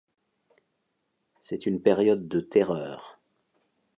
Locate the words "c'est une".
1.43-1.79